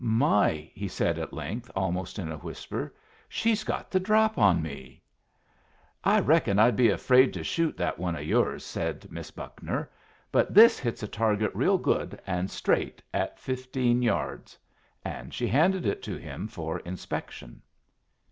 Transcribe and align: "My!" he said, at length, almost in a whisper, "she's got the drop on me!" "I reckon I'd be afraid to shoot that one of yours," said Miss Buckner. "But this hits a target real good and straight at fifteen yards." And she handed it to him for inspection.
"My!" 0.03 0.67
he 0.73 0.87
said, 0.87 1.19
at 1.19 1.31
length, 1.31 1.69
almost 1.75 2.17
in 2.17 2.31
a 2.31 2.37
whisper, 2.37 2.91
"she's 3.29 3.63
got 3.63 3.91
the 3.91 3.99
drop 3.99 4.35
on 4.35 4.59
me!" 4.59 5.03
"I 6.03 6.19
reckon 6.21 6.57
I'd 6.57 6.75
be 6.75 6.89
afraid 6.89 7.31
to 7.35 7.43
shoot 7.43 7.77
that 7.77 7.99
one 7.99 8.15
of 8.15 8.23
yours," 8.23 8.65
said 8.65 9.05
Miss 9.11 9.29
Buckner. 9.29 9.91
"But 10.31 10.55
this 10.55 10.79
hits 10.79 11.03
a 11.03 11.07
target 11.07 11.51
real 11.53 11.77
good 11.77 12.19
and 12.25 12.49
straight 12.49 13.03
at 13.13 13.37
fifteen 13.37 14.01
yards." 14.01 14.57
And 15.05 15.35
she 15.35 15.47
handed 15.47 15.85
it 15.85 16.01
to 16.01 16.17
him 16.17 16.47
for 16.47 16.79
inspection. 16.79 17.61